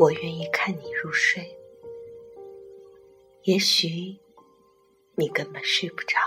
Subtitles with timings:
[0.00, 1.54] 我愿意看你入睡，
[3.42, 4.16] 也许
[5.14, 6.18] 你根本睡不着。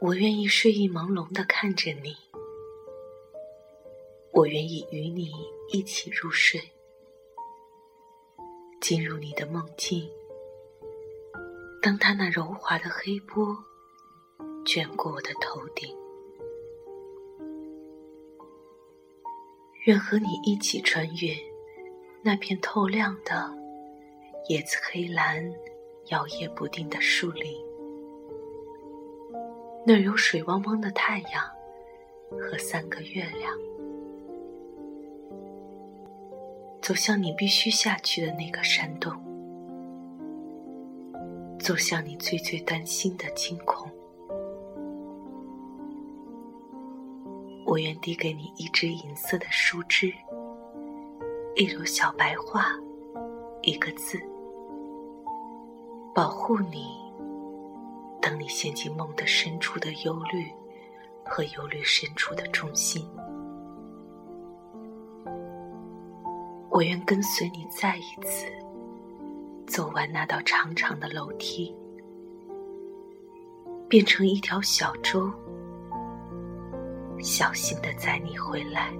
[0.00, 2.16] 我愿意睡意朦胧的看着你，
[4.32, 5.30] 我愿意与你
[5.68, 6.60] 一起入睡，
[8.80, 10.10] 进入你的梦境。
[11.80, 13.56] 当他那柔滑的黑波
[14.66, 15.96] 卷过我的头顶。
[19.84, 21.34] 愿和你一起穿越
[22.22, 23.50] 那片透亮的
[24.48, 25.50] 叶子黑蓝、
[26.08, 27.54] 摇曳不定的树林，
[29.86, 31.44] 那儿有水汪汪的太阳
[32.30, 33.56] 和三个月亮，
[36.82, 39.12] 走向你必须下去的那个山洞，
[41.60, 43.90] 走向你最最担心的惊恐。
[47.68, 50.10] 我愿递给你一支银色的树枝，
[51.54, 52.64] 一朵小白花，
[53.60, 54.18] 一个字，
[56.14, 56.96] 保护你。
[58.22, 60.50] 等你陷进梦的深处的忧虑
[61.26, 63.06] 和忧虑深处的中心，
[66.70, 68.46] 我愿跟随你再一次
[69.66, 71.76] 走完那道长长的楼梯，
[73.88, 75.30] 变成一条小舟。
[77.20, 78.92] 小心的载你回来，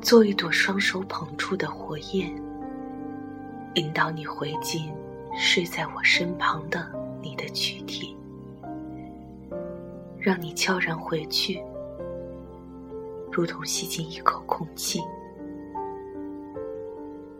[0.00, 2.30] 做一朵双手捧住的火焰，
[3.74, 4.92] 引导你回进
[5.34, 6.90] 睡在我身旁的
[7.22, 8.16] 你的躯体，
[10.18, 11.62] 让你悄然回去，
[13.32, 15.00] 如同吸进一口空气。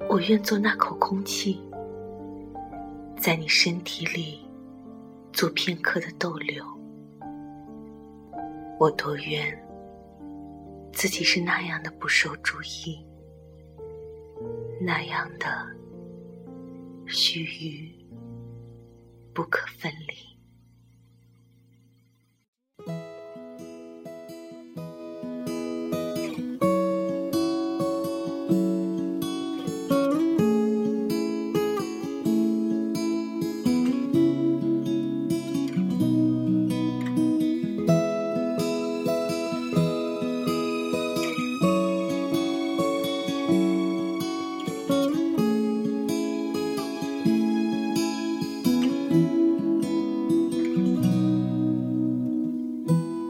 [0.08, 1.60] 我愿做那口空气，
[3.18, 4.40] 在你身体里
[5.34, 6.77] 做片刻的逗留。
[8.78, 9.52] 我多愿
[10.92, 13.04] 自己是那样的不受注意，
[14.80, 15.66] 那样的
[17.08, 17.92] 须臾
[19.34, 20.37] 不可分离。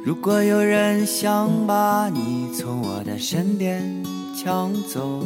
[0.08, 4.02] 如果有人想把你从我的身边
[4.34, 5.22] 抢走，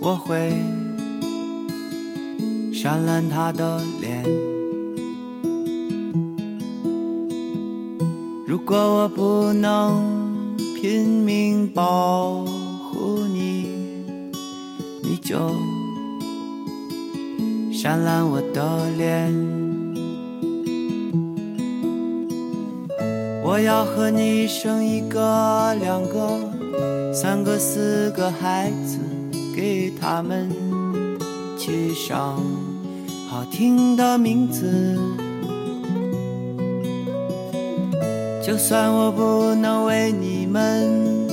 [0.00, 0.52] 我会
[2.72, 4.24] 扇烂他的脸。
[8.46, 13.66] 如果我不能拼命保护你，
[15.02, 15.36] 你就
[17.72, 19.69] 扇烂我的脸。
[23.50, 26.38] 我要和你生一个、两个、
[27.12, 28.96] 三个、四个孩子，
[29.56, 30.48] 给他们
[31.58, 32.40] 起上
[33.28, 34.96] 好听的名字。
[38.40, 41.26] 就算我不能为你们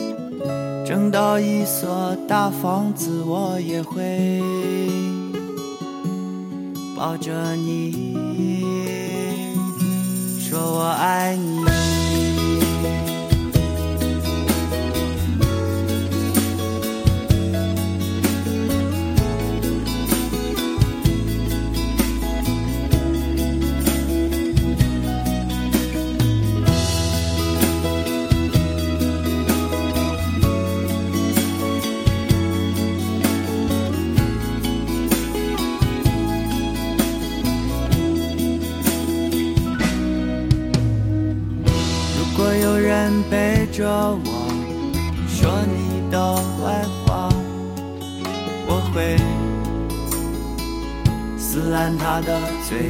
[0.83, 4.41] 挣到一所大房子，我也会
[6.97, 8.16] 抱着你，
[10.39, 11.86] 说我爱你。
[43.30, 44.31] 背着我
[45.27, 47.30] 说你的坏话，
[48.68, 49.18] 我会
[51.38, 52.89] 撕烂他的嘴。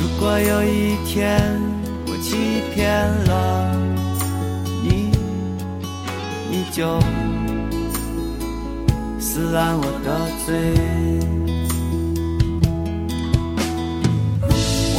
[0.00, 1.40] 如果有一天
[2.06, 2.84] 我欺骗
[3.24, 3.74] 了
[4.82, 5.10] 你，
[6.50, 7.00] 你就
[9.18, 10.08] 撕烂我的
[10.44, 11.49] 嘴。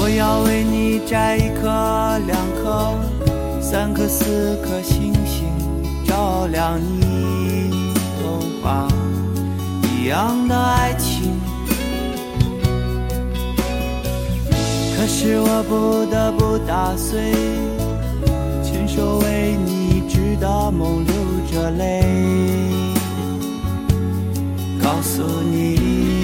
[0.04, 1.68] 我要为你摘一颗、
[2.26, 2.98] 两颗、
[3.62, 5.46] 三颗、四颗星星，
[6.08, 7.70] 照亮你
[8.20, 8.88] 童话
[9.84, 11.40] 一样的爱情。
[14.98, 17.32] 可是我不得不打碎，
[18.64, 21.14] 亲手为你织的梦流
[21.52, 22.04] 着泪，
[24.82, 26.21] 告诉你。